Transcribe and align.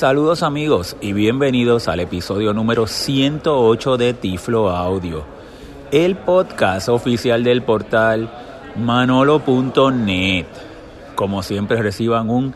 Saludos 0.00 0.42
amigos 0.42 0.96
y 1.02 1.12
bienvenidos 1.12 1.86
al 1.86 2.00
episodio 2.00 2.54
número 2.54 2.86
108 2.86 3.98
de 3.98 4.14
Tiflo 4.14 4.70
Audio, 4.70 5.24
el 5.92 6.16
podcast 6.16 6.88
oficial 6.88 7.44
del 7.44 7.60
portal 7.60 8.32
manolo.net. 8.76 10.46
Como 11.14 11.42
siempre 11.42 11.82
reciban 11.82 12.30
un 12.30 12.54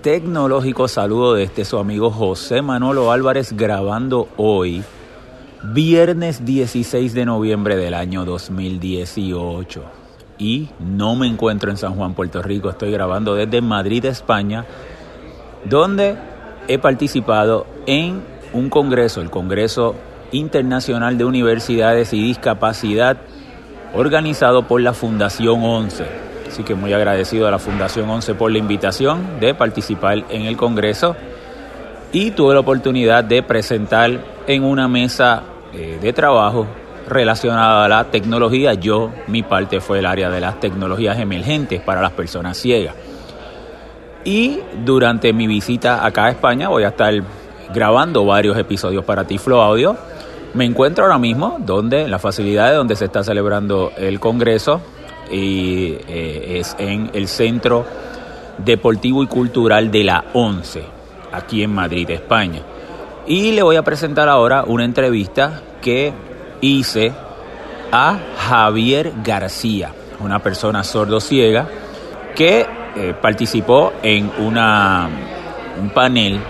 tecnológico 0.00 0.88
saludo 0.88 1.34
de 1.34 1.44
este 1.44 1.64
su 1.64 1.78
amigo 1.78 2.10
José 2.10 2.62
Manolo 2.62 3.12
Álvarez 3.12 3.52
grabando 3.52 4.26
hoy, 4.36 4.82
viernes 5.62 6.44
16 6.44 7.14
de 7.14 7.24
noviembre 7.24 7.76
del 7.76 7.94
año 7.94 8.24
2018. 8.24 9.84
Y 10.36 10.70
no 10.80 11.14
me 11.14 11.28
encuentro 11.28 11.70
en 11.70 11.76
San 11.76 11.94
Juan, 11.94 12.14
Puerto 12.14 12.42
Rico, 12.42 12.70
estoy 12.70 12.90
grabando 12.90 13.36
desde 13.36 13.60
Madrid, 13.60 14.04
España, 14.04 14.66
donde 15.64 16.31
he 16.72 16.78
participado 16.78 17.66
en 17.86 18.22
un 18.54 18.70
congreso, 18.70 19.20
el 19.20 19.28
Congreso 19.28 19.94
Internacional 20.30 21.18
de 21.18 21.24
Universidades 21.26 22.14
y 22.14 22.22
Discapacidad, 22.22 23.18
organizado 23.94 24.66
por 24.66 24.80
la 24.80 24.94
Fundación 24.94 25.62
11. 25.62 26.06
Así 26.48 26.62
que 26.62 26.74
muy 26.74 26.94
agradecido 26.94 27.46
a 27.46 27.50
la 27.50 27.58
Fundación 27.58 28.08
11 28.08 28.34
por 28.34 28.50
la 28.50 28.56
invitación 28.56 29.38
de 29.38 29.54
participar 29.54 30.24
en 30.30 30.42
el 30.42 30.56
Congreso 30.56 31.14
y 32.10 32.30
tuve 32.30 32.54
la 32.54 32.60
oportunidad 32.60 33.22
de 33.22 33.42
presentar 33.42 34.10
en 34.46 34.64
una 34.64 34.88
mesa 34.88 35.42
eh, 35.74 35.98
de 36.00 36.12
trabajo 36.14 36.66
relacionada 37.06 37.84
a 37.84 37.88
la 37.88 38.04
tecnología. 38.04 38.72
Yo, 38.72 39.10
mi 39.26 39.42
parte 39.42 39.80
fue 39.80 39.98
el 39.98 40.06
área 40.06 40.30
de 40.30 40.40
las 40.40 40.58
tecnologías 40.58 41.18
emergentes 41.18 41.82
para 41.82 42.00
las 42.00 42.12
personas 42.12 42.56
ciegas. 42.56 42.94
Y 44.24 44.60
durante 44.84 45.32
mi 45.32 45.46
visita 45.46 46.04
acá 46.04 46.26
a 46.26 46.30
España 46.30 46.68
voy 46.68 46.84
a 46.84 46.88
estar 46.88 47.12
grabando 47.74 48.24
varios 48.24 48.56
episodios 48.56 49.04
para 49.04 49.26
Tiflo 49.26 49.60
Audio. 49.62 49.96
Me 50.54 50.64
encuentro 50.64 51.04
ahora 51.04 51.18
mismo 51.18 51.56
donde 51.58 52.06
la 52.06 52.18
facilidad 52.18 52.74
donde 52.74 52.94
se 52.94 53.06
está 53.06 53.24
celebrando 53.24 53.92
el 53.96 54.20
Congreso 54.20 54.80
y 55.30 55.96
eh, 56.06 56.58
es 56.60 56.76
en 56.78 57.10
el 57.14 57.26
Centro 57.26 57.84
Deportivo 58.58 59.22
y 59.22 59.26
Cultural 59.26 59.90
de 59.90 60.04
la 60.04 60.24
ONCE, 60.34 60.84
aquí 61.32 61.62
en 61.62 61.74
Madrid, 61.74 62.10
España. 62.10 62.60
Y 63.26 63.52
le 63.52 63.62
voy 63.62 63.76
a 63.76 63.82
presentar 63.82 64.28
ahora 64.28 64.64
una 64.66 64.84
entrevista 64.84 65.62
que 65.80 66.12
hice 66.60 67.12
a 67.90 68.18
Javier 68.36 69.12
García, 69.24 69.92
una 70.20 70.38
persona 70.40 70.84
sordo-ciega 70.84 71.66
que 72.34 72.66
eh, 72.96 73.14
participó 73.20 73.92
en 74.02 74.30
una, 74.38 75.08
un 75.80 75.90
panel 75.90 76.40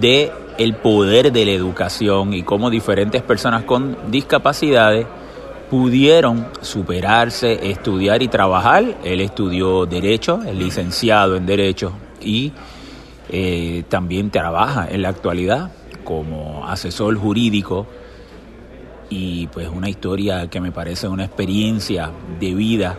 de 0.00 0.32
el 0.58 0.74
poder 0.74 1.32
de 1.32 1.44
la 1.44 1.52
educación 1.52 2.32
y 2.32 2.42
cómo 2.42 2.70
diferentes 2.70 3.22
personas 3.22 3.64
con 3.64 4.10
discapacidades 4.10 5.06
pudieron 5.70 6.48
superarse, 6.60 7.70
estudiar 7.70 8.22
y 8.22 8.28
trabajar. 8.28 8.98
Él 9.04 9.20
estudió 9.20 9.86
Derecho, 9.86 10.42
es 10.46 10.54
licenciado 10.54 11.36
en 11.36 11.46
Derecho 11.46 11.92
y 12.22 12.52
eh, 13.28 13.84
también 13.88 14.30
trabaja 14.30 14.86
en 14.88 15.02
la 15.02 15.08
actualidad 15.08 15.72
como 16.04 16.66
asesor 16.66 17.16
jurídico 17.16 17.86
y 19.08 19.46
pues 19.48 19.68
una 19.68 19.88
historia 19.88 20.48
que 20.48 20.60
me 20.60 20.72
parece 20.72 21.08
una 21.08 21.24
experiencia 21.24 22.10
de 22.40 22.54
vida 22.54 22.96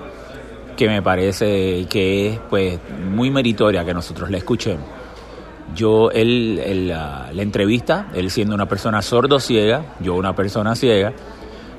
que 0.78 0.88
me 0.88 1.02
parece 1.02 1.86
que 1.90 2.30
es 2.30 2.40
pues 2.50 2.80
muy 3.10 3.30
meritoria 3.30 3.84
que 3.84 3.94
nosotros 3.94 4.32
la 4.32 4.38
escuchemos. 4.38 4.86
Yo, 5.76 6.10
él, 6.12 6.88
la, 6.88 7.30
entrevista, 7.36 8.08
él 8.14 8.32
siendo 8.32 8.56
una 8.56 8.68
persona 8.68 9.02
sordo-ciega, 9.02 9.96
yo 10.00 10.16
una 10.16 10.34
persona 10.34 10.76
ciega, 10.76 11.12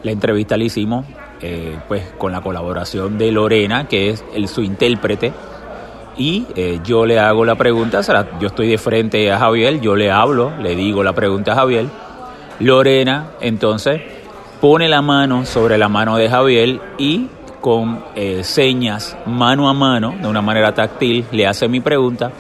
la 0.03 0.11
entrevista 0.11 0.59
la 0.59 0.65
hicimos 0.65 1.07
eh, 1.41 1.79
pues 1.89 2.05
con 2.19 2.33
la 2.33 2.43
colaboración 2.43 3.17
de 3.17 3.33
Lorena, 3.33 3.89
que 3.89 4.11
es 4.11 4.23
su 4.51 4.63
intérprete, 4.63 5.33
y 6.19 6.47
eh, 6.57 6.81
yo 6.85 7.07
le 7.07 7.19
hago 7.19 7.45
la 7.45 7.55
pregunta, 7.55 8.01
yo 8.41 8.49
estoy 8.49 8.69
de 8.69 8.77
frente 8.77 9.31
a 9.31 9.39
Javier, 9.39 9.81
yo 9.81 9.97
le 9.97 10.11
hablo, 10.11 10.53
le 10.61 10.75
digo 10.75 11.03
la 11.03 11.15
pregunta 11.15 11.53
a 11.53 11.55
Javier, 11.55 11.87
Lorena 12.61 13.31
entonces 13.41 14.03
pone 14.61 14.89
la 14.89 15.01
mano 15.01 15.47
sobre 15.47 15.79
la 15.79 15.89
mano 15.89 16.17
de 16.17 16.29
Javier 16.29 16.81
y 16.99 17.29
con 17.69 18.03
eh, 18.15 18.43
señas 18.45 19.15
mano 19.27 19.69
a 19.69 19.75
mano, 19.75 20.15
de 20.19 20.27
una 20.27 20.41
manera 20.41 20.73
táctil, 20.73 21.27
le 21.33 21.47
hace 21.47 21.69
mi 21.69 21.81
pregunta 21.81 22.33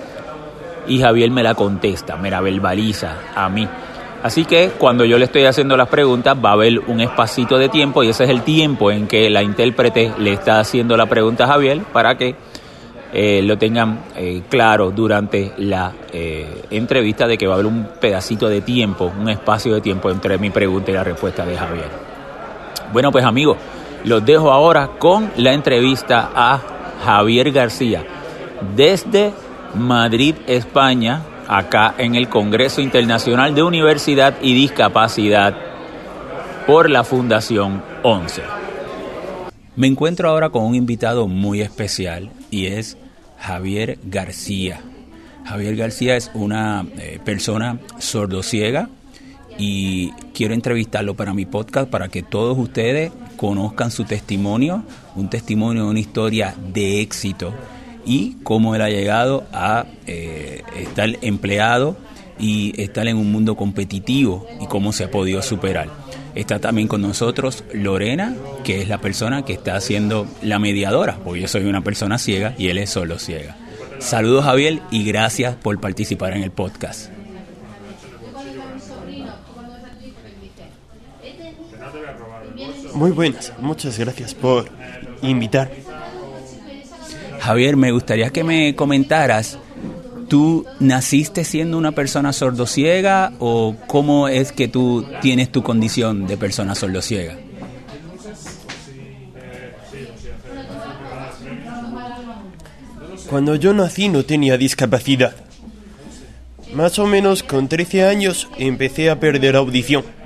y 0.86 1.00
Javier 1.00 1.30
me 1.30 1.42
la 1.42 1.54
contesta, 1.54 2.16
me 2.16 2.30
la 2.30 2.40
verbaliza 2.40 3.14
a 3.34 3.46
mí. 3.50 3.68
Así 4.22 4.46
que 4.46 4.70
cuando 4.78 5.04
yo 5.04 5.18
le 5.18 5.26
estoy 5.26 5.44
haciendo 5.44 5.76
las 5.76 5.88
preguntas 5.88 6.34
va 6.42 6.48
a 6.48 6.52
haber 6.54 6.78
un 6.78 7.02
espacito 7.02 7.58
de 7.58 7.68
tiempo 7.68 8.02
y 8.02 8.08
ese 8.08 8.24
es 8.24 8.30
el 8.30 8.40
tiempo 8.40 8.90
en 8.90 9.06
que 9.06 9.28
la 9.28 9.42
intérprete 9.42 10.14
le 10.18 10.32
está 10.32 10.60
haciendo 10.60 10.96
la 10.96 11.04
pregunta 11.04 11.44
a 11.44 11.48
Javier 11.48 11.82
para 11.92 12.16
que 12.16 12.34
eh, 13.12 13.42
lo 13.42 13.58
tengan 13.58 14.04
eh, 14.16 14.44
claro 14.48 14.92
durante 14.92 15.52
la 15.58 15.92
entrevista 16.70 17.26
de 17.26 17.36
que 17.36 17.46
va 17.46 17.52
a 17.52 17.56
haber 17.56 17.66
un 17.66 17.86
pedacito 18.00 18.48
de 18.48 18.62
tiempo, 18.62 19.12
un 19.14 19.28
espacio 19.28 19.74
de 19.74 19.82
tiempo 19.82 20.08
entre 20.08 20.38
mi 20.38 20.48
pregunta 20.48 20.90
y 20.90 20.94
la 20.94 21.04
respuesta 21.04 21.44
de 21.44 21.54
Javier. 21.54 22.08
Bueno, 22.94 23.12
pues 23.12 23.26
amigos, 23.26 23.58
los 24.08 24.24
dejo 24.24 24.50
ahora 24.50 24.92
con 24.98 25.30
la 25.36 25.52
entrevista 25.52 26.30
a 26.34 26.60
Javier 27.04 27.52
García 27.52 28.02
desde 28.74 29.32
Madrid, 29.74 30.34
España, 30.46 31.22
acá 31.46 31.94
en 31.98 32.14
el 32.14 32.30
Congreso 32.30 32.80
Internacional 32.80 33.54
de 33.54 33.62
Universidad 33.62 34.34
y 34.40 34.54
Discapacidad 34.54 35.54
por 36.66 36.88
la 36.88 37.04
Fundación 37.04 37.82
11. 38.02 38.42
Me 39.76 39.86
encuentro 39.86 40.30
ahora 40.30 40.48
con 40.48 40.64
un 40.64 40.74
invitado 40.74 41.28
muy 41.28 41.60
especial 41.60 42.30
y 42.50 42.66
es 42.66 42.96
Javier 43.38 43.98
García. 44.04 44.80
Javier 45.44 45.76
García 45.76 46.16
es 46.16 46.30
una 46.32 46.86
eh, 46.96 47.20
persona 47.22 47.78
sordociega 47.98 48.88
y 49.58 50.12
quiero 50.32 50.54
entrevistarlo 50.54 51.14
para 51.14 51.34
mi 51.34 51.44
podcast 51.44 51.90
para 51.90 52.08
que 52.08 52.22
todos 52.22 52.56
ustedes 52.56 53.12
conozcan 53.36 53.90
su 53.90 54.04
testimonio, 54.04 54.84
un 55.16 55.28
testimonio 55.28 55.84
de 55.84 55.90
una 55.90 56.00
historia 56.00 56.54
de 56.72 57.00
éxito 57.00 57.52
y 58.06 58.36
cómo 58.44 58.74
él 58.74 58.82
ha 58.82 58.88
llegado 58.88 59.46
a 59.52 59.84
eh, 60.06 60.62
estar 60.76 61.10
empleado 61.20 61.96
y 62.38 62.80
estar 62.80 63.08
en 63.08 63.16
un 63.16 63.32
mundo 63.32 63.56
competitivo 63.56 64.46
y 64.60 64.66
cómo 64.66 64.92
se 64.92 65.04
ha 65.04 65.10
podido 65.10 65.42
superar. 65.42 65.88
Está 66.34 66.60
también 66.60 66.86
con 66.86 67.02
nosotros 67.02 67.64
Lorena, 67.72 68.36
que 68.62 68.80
es 68.80 68.88
la 68.88 68.98
persona 68.98 69.44
que 69.44 69.54
está 69.54 69.74
haciendo 69.74 70.26
la 70.40 70.60
mediadora, 70.60 71.18
porque 71.24 71.40
yo 71.40 71.48
soy 71.48 71.64
una 71.64 71.82
persona 71.82 72.16
ciega 72.18 72.54
y 72.56 72.68
él 72.68 72.78
es 72.78 72.90
solo 72.90 73.18
ciega. 73.18 73.56
Saludos 73.98 74.44
Javier 74.44 74.80
y 74.92 75.02
gracias 75.02 75.56
por 75.56 75.80
participar 75.80 76.36
en 76.36 76.44
el 76.44 76.52
podcast. 76.52 77.17
Muy 82.98 83.12
buenas, 83.12 83.52
muchas 83.60 83.96
gracias 83.96 84.34
por 84.34 84.68
invitar. 85.22 85.70
Javier, 87.38 87.76
me 87.76 87.92
gustaría 87.92 88.30
que 88.30 88.42
me 88.42 88.74
comentaras, 88.74 89.56
¿tú 90.26 90.66
naciste 90.80 91.44
siendo 91.44 91.78
una 91.78 91.92
persona 91.92 92.32
sordociega 92.32 93.34
o 93.38 93.76
cómo 93.86 94.26
es 94.26 94.50
que 94.50 94.66
tú 94.66 95.06
tienes 95.22 95.52
tu 95.52 95.62
condición 95.62 96.26
de 96.26 96.36
persona 96.36 96.74
sordociega? 96.74 97.36
Cuando 103.30 103.54
yo 103.54 103.74
nací 103.74 104.08
no 104.08 104.24
tenía 104.24 104.58
discapacidad. 104.58 105.36
Más 106.74 106.98
o 106.98 107.06
menos 107.06 107.44
con 107.44 107.68
13 107.68 108.06
años 108.06 108.48
empecé 108.58 109.08
a 109.08 109.20
perder 109.20 109.54
audición 109.54 110.17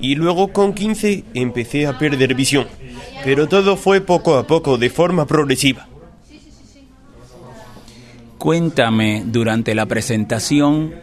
y 0.00 0.14
luego 0.14 0.52
con 0.52 0.74
15 0.74 1.24
empecé 1.34 1.86
a 1.86 1.98
perder 1.98 2.34
visión, 2.34 2.66
pero 3.24 3.48
todo 3.48 3.76
fue 3.76 4.00
poco 4.00 4.36
a 4.36 4.46
poco, 4.46 4.78
de 4.78 4.90
forma 4.90 5.26
progresiva. 5.26 5.88
Cuéntame, 8.38 9.24
durante 9.26 9.74
la 9.74 9.86
presentación 9.86 10.94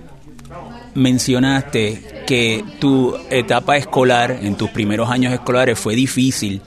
mencionaste 0.96 2.24
que 2.26 2.64
tu 2.80 3.16
etapa 3.30 3.78
escolar, 3.78 4.40
en 4.42 4.56
tus 4.56 4.70
primeros 4.70 5.10
años 5.10 5.34
escolares, 5.34 5.78
fue 5.78 5.96
difícil, 5.96 6.62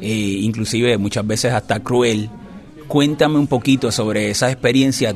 eh, 0.00 0.06
inclusive 0.08 0.98
muchas 0.98 1.26
veces 1.26 1.52
hasta 1.52 1.80
cruel. 1.80 2.28
Cuéntame 2.86 3.38
un 3.38 3.46
poquito 3.46 3.90
sobre 3.90 4.30
esa 4.30 4.50
experiencia 4.50 5.14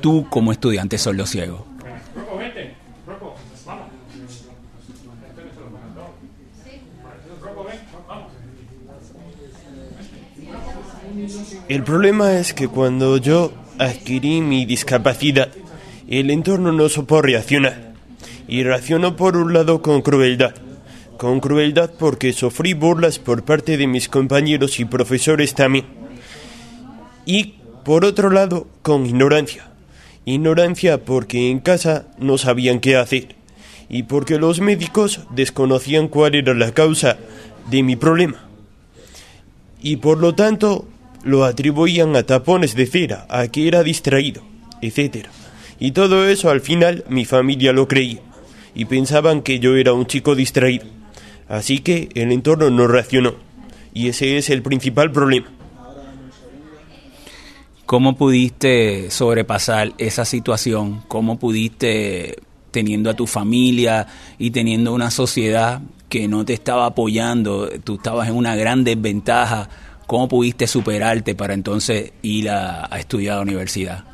tú 0.00 0.26
como 0.28 0.52
estudiante 0.52 0.98
solo 0.98 1.24
ciego. 1.24 1.71
El 11.68 11.84
problema 11.84 12.38
es 12.38 12.54
que 12.54 12.68
cuando 12.68 13.16
yo 13.16 13.52
adquirí 13.78 14.40
mi 14.40 14.64
discapacidad, 14.64 15.48
el 16.08 16.30
entorno 16.30 16.72
no 16.72 16.88
supo 16.88 17.22
reaccionar. 17.22 17.92
Y 18.48 18.64
reacciono 18.64 19.16
por 19.16 19.36
un 19.36 19.52
lado 19.52 19.82
con 19.82 20.02
crueldad. 20.02 20.54
Con 21.16 21.40
crueldad 21.40 21.90
porque 21.98 22.32
sufrí 22.32 22.74
burlas 22.74 23.18
por 23.18 23.44
parte 23.44 23.76
de 23.76 23.86
mis 23.86 24.08
compañeros 24.08 24.80
y 24.80 24.84
profesores 24.84 25.54
también. 25.54 25.86
Y 27.24 27.54
por 27.84 28.04
otro 28.04 28.30
lado, 28.30 28.66
con 28.82 29.06
ignorancia. 29.06 29.70
Ignorancia 30.24 31.04
porque 31.04 31.50
en 31.50 31.60
casa 31.60 32.06
no 32.18 32.38
sabían 32.38 32.80
qué 32.80 32.96
hacer 32.96 33.41
y 33.92 34.04
porque 34.04 34.38
los 34.38 34.60
médicos 34.60 35.20
desconocían 35.30 36.08
cuál 36.08 36.34
era 36.34 36.54
la 36.54 36.72
causa 36.72 37.18
de 37.70 37.82
mi 37.84 37.94
problema. 37.94 38.48
Y 39.82 39.96
por 39.96 40.18
lo 40.18 40.34
tanto 40.34 40.88
lo 41.22 41.44
atribuían 41.44 42.16
a 42.16 42.24
tapones 42.24 42.74
de 42.74 42.86
cera, 42.86 43.26
a 43.28 43.46
que 43.48 43.68
era 43.68 43.82
distraído, 43.84 44.42
etc. 44.80 45.26
Y 45.78 45.92
todo 45.92 46.26
eso 46.26 46.50
al 46.50 46.62
final 46.62 47.04
mi 47.08 47.26
familia 47.26 47.72
lo 47.72 47.86
creía 47.86 48.20
y 48.74 48.86
pensaban 48.86 49.42
que 49.42 49.58
yo 49.58 49.76
era 49.76 49.92
un 49.92 50.06
chico 50.06 50.34
distraído. 50.34 50.86
Así 51.46 51.80
que 51.80 52.08
el 52.14 52.32
entorno 52.32 52.70
no 52.70 52.86
reaccionó. 52.86 53.34
Y 53.92 54.08
ese 54.08 54.38
es 54.38 54.48
el 54.48 54.62
principal 54.62 55.12
problema. 55.12 55.48
¿Cómo 57.84 58.16
pudiste 58.16 59.10
sobrepasar 59.10 59.92
esa 59.98 60.24
situación? 60.24 61.02
¿Cómo 61.08 61.38
pudiste, 61.38 62.36
teniendo 62.72 63.10
a 63.10 63.14
tu 63.14 63.28
familia 63.28 64.06
y 64.38 64.50
teniendo 64.50 64.92
una 64.92 65.12
sociedad 65.12 65.80
que 66.08 66.26
no 66.26 66.44
te 66.44 66.54
estaba 66.54 66.86
apoyando, 66.86 67.68
tú 67.84 67.94
estabas 67.94 68.28
en 68.28 68.34
una 68.34 68.56
gran 68.56 68.82
desventaja, 68.82 69.68
cómo 70.06 70.28
pudiste 70.28 70.66
superarte 70.66 71.34
para 71.34 71.54
entonces 71.54 72.12
ir 72.22 72.50
a, 72.50 72.92
a 72.92 72.98
estudiar 72.98 73.34
a 73.34 73.36
la 73.36 73.42
universidad? 73.42 74.04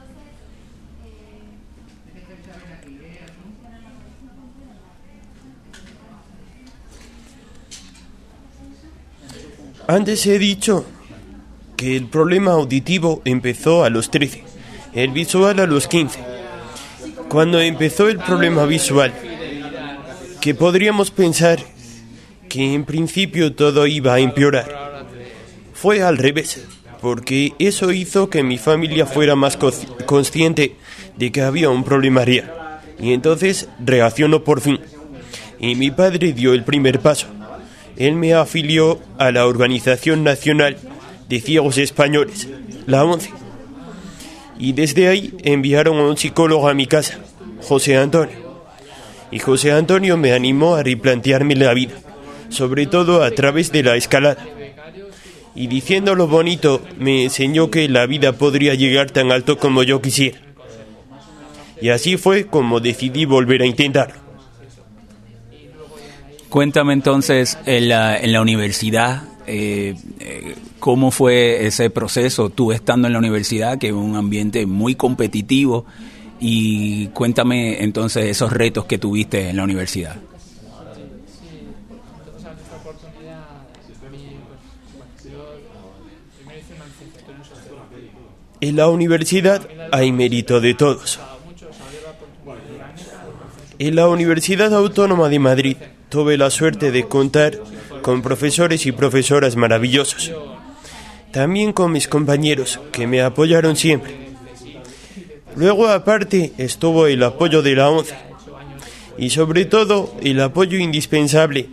Antes 9.86 10.26
he 10.26 10.38
dicho 10.38 10.84
que 11.78 11.96
el 11.96 12.08
problema 12.08 12.52
auditivo 12.52 13.22
empezó 13.24 13.84
a 13.84 13.88
los 13.88 14.10
13, 14.10 14.44
el 14.92 15.12
visual 15.12 15.60
a 15.60 15.66
los 15.66 15.88
15. 15.88 16.27
Cuando 17.28 17.60
empezó 17.60 18.08
el 18.08 18.18
problema 18.18 18.64
visual, 18.64 19.12
que 20.40 20.54
podríamos 20.54 21.10
pensar 21.10 21.58
que 22.48 22.74
en 22.74 22.84
principio 22.84 23.52
todo 23.54 23.86
iba 23.86 24.14
a 24.14 24.20
empeorar, 24.20 25.06
fue 25.74 26.02
al 26.02 26.16
revés, 26.16 26.64
porque 27.00 27.52
eso 27.58 27.92
hizo 27.92 28.30
que 28.30 28.42
mi 28.42 28.58
familia 28.58 29.06
fuera 29.06 29.36
más 29.36 29.58
consciente 30.06 30.76
de 31.16 31.30
que 31.30 31.42
había 31.42 31.70
un 31.70 31.84
problema 31.84 32.24
real. 32.24 32.80
Y 32.98 33.12
entonces 33.12 33.68
reaccionó 33.84 34.42
por 34.42 34.60
fin. 34.60 34.80
Y 35.60 35.74
mi 35.74 35.90
padre 35.90 36.32
dio 36.32 36.54
el 36.54 36.64
primer 36.64 37.00
paso. 37.00 37.26
Él 37.96 38.14
me 38.14 38.34
afilió 38.34 39.00
a 39.18 39.30
la 39.32 39.46
Organización 39.46 40.24
Nacional 40.24 40.76
de 41.28 41.40
ciegos 41.40 41.78
españoles, 41.78 42.48
la 42.86 43.04
ONCE. 43.04 43.30
Y 44.58 44.72
desde 44.72 45.08
ahí 45.08 45.34
enviaron 45.44 45.98
a 45.98 46.04
un 46.04 46.16
psicólogo 46.16 46.68
a 46.68 46.74
mi 46.74 46.86
casa, 46.86 47.18
José 47.62 47.96
Antonio. 47.96 48.36
Y 49.30 49.38
José 49.38 49.72
Antonio 49.72 50.16
me 50.16 50.32
animó 50.32 50.74
a 50.74 50.82
replantearme 50.82 51.54
la 51.54 51.74
vida, 51.74 51.94
sobre 52.48 52.86
todo 52.86 53.22
a 53.22 53.30
través 53.30 53.70
de 53.72 53.82
la 53.82 53.96
escalada. 53.96 54.44
Y 55.54 55.66
diciendo 55.66 56.14
lo 56.14 56.26
bonito, 56.26 56.80
me 56.98 57.24
enseñó 57.24 57.70
que 57.70 57.88
la 57.88 58.06
vida 58.06 58.32
podría 58.32 58.74
llegar 58.74 59.10
tan 59.10 59.32
alto 59.32 59.58
como 59.58 59.82
yo 59.82 60.00
quisiera. 60.00 60.40
Y 61.80 61.90
así 61.90 62.16
fue 62.16 62.46
como 62.46 62.80
decidí 62.80 63.24
volver 63.24 63.62
a 63.62 63.66
intentarlo. 63.66 64.16
Cuéntame 66.48 66.94
entonces 66.94 67.58
en 67.66 67.90
la, 67.90 68.16
en 68.16 68.32
la 68.32 68.40
universidad, 68.40 69.22
eh, 69.48 69.96
eh, 70.20 70.54
¿Cómo 70.78 71.10
fue 71.10 71.66
ese 71.66 71.88
proceso? 71.88 72.50
Tú 72.50 72.70
estando 72.70 73.06
en 73.06 73.14
la 73.14 73.18
universidad, 73.18 73.78
que 73.78 73.88
es 73.88 73.92
un 73.94 74.14
ambiente 74.14 74.66
muy 74.66 74.94
competitivo, 74.94 75.86
y 76.38 77.06
cuéntame 77.08 77.82
entonces 77.82 78.26
esos 78.26 78.52
retos 78.52 78.84
que 78.84 78.98
tuviste 78.98 79.48
en 79.48 79.56
la 79.56 79.64
universidad. 79.64 80.16
En 88.60 88.76
la 88.76 88.88
universidad 88.88 89.66
hay 89.92 90.12
mérito 90.12 90.60
de 90.60 90.74
todos. 90.74 91.20
En 93.78 93.94
la 93.94 94.08
Universidad 94.08 94.74
Autónoma 94.74 95.28
de 95.28 95.38
Madrid 95.38 95.76
tuve 96.08 96.36
la 96.36 96.50
suerte 96.50 96.90
de 96.90 97.04
contar 97.04 97.58
con 98.02 98.22
profesores 98.22 98.86
y 98.86 98.92
profesoras 98.92 99.56
maravillosos 99.56 100.32
también 101.30 101.72
con 101.72 101.92
mis 101.92 102.08
compañeros, 102.08 102.80
que 102.92 103.06
me 103.06 103.22
apoyaron 103.22 103.76
siempre. 103.76 104.28
Luego 105.56 105.88
aparte 105.88 106.52
estuvo 106.58 107.06
el 107.06 107.22
apoyo 107.22 107.62
de 107.62 107.74
la 107.74 107.90
ONCE 107.90 108.14
y 109.18 109.30
sobre 109.30 109.64
todo 109.64 110.14
el 110.22 110.40
apoyo 110.40 110.78
indispensable 110.78 111.68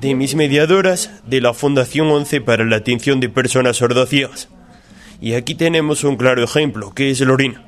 de 0.00 0.14
mis 0.14 0.34
mediadoras 0.34 1.10
de 1.26 1.40
la 1.40 1.52
Fundación 1.52 2.08
ONCE 2.08 2.40
para 2.40 2.64
la 2.64 2.76
atención 2.76 3.20
de 3.20 3.28
personas 3.28 3.76
sordociegas. 3.76 4.48
Y 5.20 5.34
aquí 5.34 5.54
tenemos 5.54 6.04
un 6.04 6.16
claro 6.16 6.42
ejemplo, 6.42 6.94
que 6.94 7.10
es 7.10 7.20
Lorena. 7.20 7.64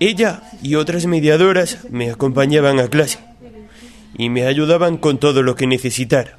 Ella 0.00 0.42
y 0.62 0.76
otras 0.76 1.06
mediadoras 1.06 1.78
me 1.90 2.10
acompañaban 2.10 2.78
a 2.78 2.88
clase 2.88 3.18
y 4.16 4.28
me 4.28 4.46
ayudaban 4.46 4.96
con 4.96 5.18
todo 5.18 5.42
lo 5.42 5.54
que 5.54 5.66
necesitara 5.66 6.38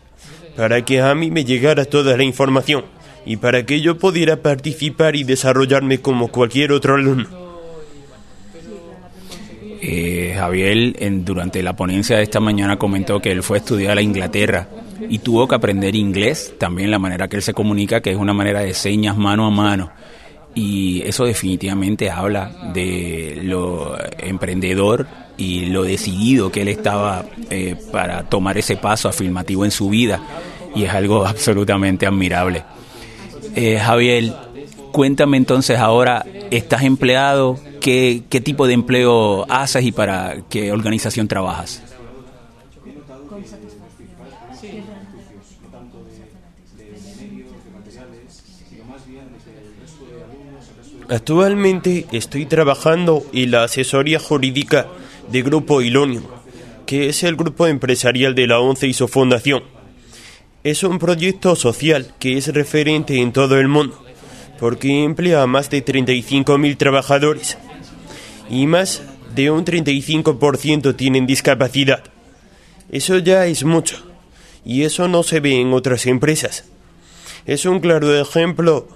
para 0.55 0.83
que 0.83 1.01
a 1.01 1.13
mí 1.15 1.31
me 1.31 1.45
llegara 1.45 1.85
toda 1.85 2.15
la 2.17 2.23
información 2.23 2.85
y 3.25 3.37
para 3.37 3.65
que 3.65 3.81
yo 3.81 3.97
pudiera 3.97 4.41
participar 4.41 5.15
y 5.15 5.23
desarrollarme 5.23 5.99
como 5.99 6.29
cualquier 6.29 6.71
otro 6.71 6.95
alumno. 6.95 7.45
Eh, 9.81 10.33
Javier, 10.35 10.95
en, 10.99 11.25
durante 11.25 11.61
la 11.61 11.75
ponencia 11.75 12.17
de 12.17 12.23
esta 12.23 12.39
mañana 12.39 12.77
comentó 12.77 13.19
que 13.19 13.31
él 13.31 13.43
fue 13.43 13.57
a 13.57 13.59
estudiar 13.59 13.97
a 13.97 14.01
Inglaterra 14.01 14.67
y 15.09 15.19
tuvo 15.19 15.47
que 15.47 15.55
aprender 15.55 15.95
inglés, 15.95 16.55
también 16.57 16.89
la 16.89 16.99
manera 16.99 17.27
que 17.27 17.35
él 17.35 17.41
se 17.41 17.53
comunica, 17.53 18.01
que 18.01 18.11
es 18.11 18.17
una 18.17 18.33
manera 18.33 18.61
de 18.61 18.73
señas 18.73 19.17
mano 19.17 19.45
a 19.45 19.51
mano. 19.51 19.91
Y 20.55 21.01
eso 21.01 21.25
definitivamente 21.25 22.09
habla 22.09 22.71
de 22.73 23.39
lo 23.43 23.97
emprendedor 24.17 25.05
y 25.37 25.65
lo 25.67 25.83
decidido 25.83 26.51
que 26.51 26.61
él 26.61 26.69
estaba 26.69 27.25
eh, 27.49 27.75
para 27.91 28.23
tomar 28.23 28.57
ese 28.57 28.77
paso 28.77 29.09
afirmativo 29.09 29.65
en 29.65 29.71
su 29.71 29.89
vida 29.89 30.21
y 30.75 30.83
es 30.83 30.93
algo 30.93 31.25
absolutamente 31.27 32.05
admirable. 32.05 32.63
Eh, 33.55 33.79
Javier, 33.79 34.33
cuéntame 34.91 35.37
entonces 35.37 35.79
ahora, 35.79 36.25
¿estás 36.51 36.83
empleado? 36.83 37.59
¿Qué, 37.79 38.23
¿Qué 38.29 38.41
tipo 38.41 38.67
de 38.67 38.73
empleo 38.73 39.45
haces 39.49 39.83
y 39.85 39.91
para 39.91 40.37
qué 40.49 40.71
organización 40.71 41.27
trabajas? 41.27 41.81
Actualmente 51.07 52.07
estoy 52.11 52.47
trabajando 52.47 53.23
en 53.31 53.51
la 53.51 53.65
asesoría 53.65 54.19
jurídica 54.19 54.87
de 55.31 55.41
Grupo 55.41 55.81
Ilonio, 55.81 56.23
que 56.85 57.09
es 57.09 57.23
el 57.23 57.35
grupo 57.35 57.67
empresarial 57.67 58.35
de 58.35 58.47
la 58.47 58.59
ONCE 58.59 58.87
y 58.87 58.93
su 58.93 59.07
fundación. 59.07 59.63
Es 60.63 60.83
un 60.83 60.99
proyecto 60.99 61.55
social 61.55 62.13
que 62.19 62.37
es 62.37 62.47
referente 62.53 63.19
en 63.19 63.31
todo 63.31 63.59
el 63.59 63.67
mundo, 63.67 64.03
porque 64.59 65.03
emplea 65.03 65.43
a 65.43 65.47
más 65.47 65.69
de 65.69 65.83
35.000 65.83 66.77
trabajadores 66.77 67.57
y 68.49 68.67
más 68.67 69.03
de 69.35 69.51
un 69.51 69.65
35% 69.65 70.95
tienen 70.95 71.25
discapacidad. 71.25 72.03
Eso 72.91 73.17
ya 73.17 73.45
es 73.47 73.63
mucho, 73.63 73.97
y 74.63 74.83
eso 74.83 75.07
no 75.07 75.23
se 75.23 75.39
ve 75.39 75.59
en 75.59 75.73
otras 75.73 76.05
empresas. 76.05 76.65
Es 77.45 77.65
un 77.65 77.79
claro 77.79 78.19
ejemplo 78.19 78.87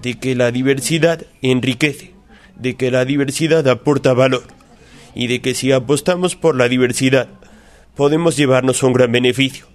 de 0.00 0.18
que 0.18 0.34
la 0.34 0.50
diversidad 0.50 1.26
enriquece, 1.42 2.12
de 2.56 2.74
que 2.76 2.90
la 2.90 3.04
diversidad 3.04 3.66
aporta 3.68 4.12
valor 4.12 4.57
y 5.14 5.26
de 5.26 5.40
que 5.40 5.54
si 5.54 5.72
apostamos 5.72 6.36
por 6.36 6.56
la 6.56 6.68
diversidad 6.68 7.28
podemos 7.94 8.36
llevarnos 8.36 8.82
un 8.82 8.92
gran 8.92 9.10
beneficio. 9.10 9.66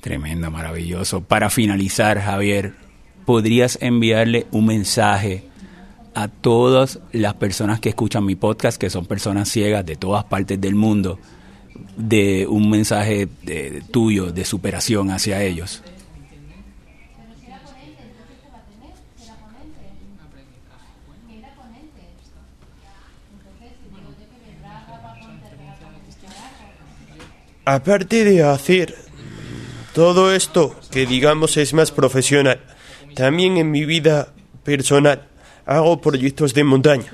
Tremendo, 0.00 0.50
maravilloso. 0.50 1.22
Para 1.22 1.50
finalizar, 1.50 2.20
Javier, 2.20 2.74
¿podrías 3.24 3.78
enviarle 3.80 4.46
un 4.50 4.66
mensaje 4.66 5.44
a 6.14 6.28
todas 6.28 7.00
las 7.12 7.34
personas 7.34 7.80
que 7.80 7.90
escuchan 7.90 8.24
mi 8.24 8.34
podcast, 8.34 8.78
que 8.78 8.90
son 8.90 9.06
personas 9.06 9.48
ciegas 9.48 9.84
de 9.84 9.96
todas 9.96 10.24
partes 10.24 10.60
del 10.60 10.74
mundo, 10.74 11.18
de 11.96 12.46
un 12.46 12.70
mensaje 12.70 13.28
de, 13.42 13.82
tuyo 13.90 14.32
de 14.32 14.44
superación 14.44 15.10
hacia 15.10 15.42
ellos? 15.42 15.82
Aparte 27.66 28.24
de 28.24 28.42
hacer 28.42 28.94
todo 29.94 30.34
esto 30.34 30.76
que 30.90 31.06
digamos 31.06 31.56
es 31.56 31.72
más 31.72 31.92
profesional, 31.92 32.60
también 33.14 33.56
en 33.56 33.70
mi 33.70 33.86
vida 33.86 34.34
personal 34.64 35.28
hago 35.64 36.00
proyectos 36.02 36.52
de 36.52 36.64
montaña. 36.64 37.12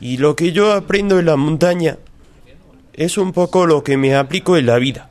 Y 0.00 0.18
lo 0.18 0.36
que 0.36 0.52
yo 0.52 0.72
aprendo 0.72 1.18
en 1.18 1.26
la 1.26 1.36
montaña 1.36 1.96
es 2.92 3.16
un 3.16 3.32
poco 3.32 3.64
lo 3.64 3.82
que 3.82 3.96
me 3.96 4.14
aplico 4.14 4.56
en 4.58 4.66
la 4.66 4.78
vida. 4.78 5.08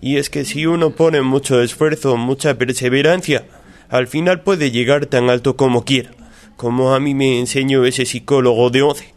Y 0.00 0.16
es 0.16 0.28
que 0.28 0.44
si 0.44 0.66
uno 0.66 0.90
pone 0.90 1.22
mucho 1.22 1.62
esfuerzo, 1.62 2.16
mucha 2.16 2.58
perseverancia, 2.58 3.46
al 3.88 4.08
final 4.08 4.42
puede 4.42 4.72
llegar 4.72 5.06
tan 5.06 5.30
alto 5.30 5.56
como 5.56 5.84
quiera, 5.84 6.10
como 6.56 6.92
a 6.92 6.98
mí 6.98 7.14
me 7.14 7.38
enseñó 7.38 7.84
ese 7.84 8.04
psicólogo 8.04 8.68
de 8.70 8.82
once, 8.82 9.14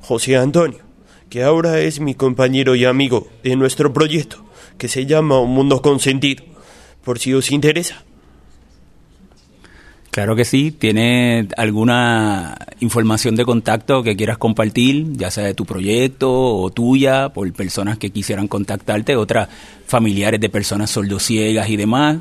José 0.00 0.36
Antonio, 0.36 0.87
que 1.30 1.42
ahora 1.42 1.80
es 1.80 2.00
mi 2.00 2.14
compañero 2.14 2.74
y 2.74 2.84
amigo 2.84 3.28
en 3.44 3.58
nuestro 3.58 3.92
proyecto, 3.92 4.44
que 4.78 4.88
se 4.88 5.06
llama 5.06 5.40
Un 5.40 5.50
Mundo 5.50 5.82
con 5.82 6.00
Sentido, 6.00 6.44
por 7.04 7.18
si 7.18 7.34
os 7.34 7.50
interesa. 7.50 8.04
Claro 10.10 10.34
que 10.34 10.44
sí. 10.44 10.72
¿Tiene 10.72 11.46
alguna 11.56 12.56
información 12.80 13.36
de 13.36 13.44
contacto 13.44 14.02
que 14.02 14.16
quieras 14.16 14.38
compartir, 14.38 15.12
ya 15.12 15.30
sea 15.30 15.44
de 15.44 15.54
tu 15.54 15.64
proyecto 15.64 16.30
o 16.56 16.70
tuya, 16.70 17.28
por 17.28 17.52
personas 17.52 17.98
que 17.98 18.10
quisieran 18.10 18.48
contactarte, 18.48 19.14
otras 19.14 19.48
familiares 19.86 20.40
de 20.40 20.48
personas 20.48 20.90
sordociegas 20.90 21.68
y 21.68 21.76
demás? 21.76 22.18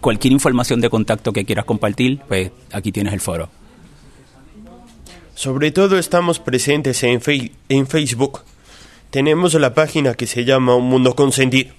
Cualquier 0.00 0.32
información 0.32 0.80
de 0.80 0.90
contacto 0.90 1.32
que 1.32 1.44
quieras 1.44 1.64
compartir, 1.64 2.20
pues 2.28 2.52
aquí 2.70 2.92
tienes 2.92 3.12
el 3.12 3.20
foro. 3.20 3.48
Sobre 5.36 5.70
todo 5.70 5.98
estamos 5.98 6.38
presentes 6.38 7.02
en, 7.02 7.20
en 7.68 7.86
Facebook. 7.86 8.40
Tenemos 9.10 9.52
la 9.52 9.74
página 9.74 10.14
que 10.14 10.26
se 10.26 10.46
llama 10.46 10.74
Un 10.74 10.88
Mundo 10.88 11.14
con 11.14 11.30
Sentido. 11.30 11.74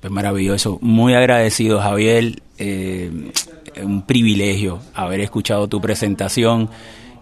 Pues 0.00 0.12
maravilloso. 0.12 0.78
Muy 0.82 1.14
agradecido, 1.14 1.80
Javier. 1.80 2.42
Eh, 2.58 3.08
un 3.84 4.04
privilegio 4.04 4.80
haber 4.94 5.20
escuchado 5.20 5.68
tu 5.68 5.80
presentación 5.80 6.68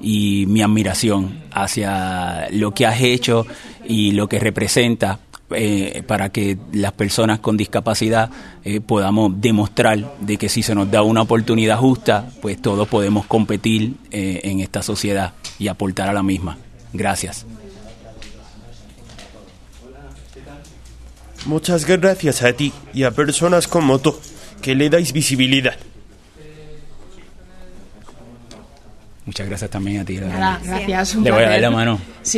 y 0.01 0.47
mi 0.47 0.63
admiración 0.63 1.43
hacia 1.53 2.49
lo 2.51 2.73
que 2.73 2.87
has 2.87 3.03
hecho 3.03 3.47
y 3.85 4.13
lo 4.13 4.31
que 4.31 4.39
representa 4.39 5.21
eh, 5.51 6.03
para 6.07 6.31
que 6.31 6.59
las 6.73 6.93
personas 6.93 7.39
con 7.39 7.57
discapacidad 7.57 8.31
eh, 8.65 8.81
podamos 8.81 9.41
demostrar 9.41 10.17
de 10.21 10.37
que 10.37 10.49
si 10.49 10.63
se 10.63 10.75
nos 10.75 10.91
da 10.91 11.03
una 11.03 11.23
oportunidad 11.23 11.79
justa, 11.79 12.31
pues 12.43 12.61
todos 12.61 12.87
podemos 12.89 13.27
competir 13.27 13.95
en 14.11 14.61
esta 14.61 14.83
sociedad 14.83 15.33
y 15.59 15.69
aportar 15.69 16.09
a 16.09 16.13
la 16.13 16.23
misma. 16.23 16.59
Gracias. 16.93 17.47
Muchas 21.47 21.87
gracias 21.87 22.43
a 22.43 22.53
ti 22.53 22.73
y 22.93 23.05
a 23.05 23.11
personas 23.11 23.67
como 23.69 23.99
tú 23.99 24.15
que 24.61 24.75
le 24.75 24.91
dais 24.91 25.13
visibilidad. 25.13 25.77
Muchas 29.25 29.47
gracias 29.47 29.71
también 29.71 30.01
a 30.01 30.05
ti. 30.05 30.17
Nada, 30.17 30.61
gracias. 30.65 31.15
Le 31.17 31.31
voy 31.31 31.43
a 31.43 31.51
dar 31.51 31.61
la 31.61 31.71
mano. 31.71 32.01
Sí. 32.23 32.37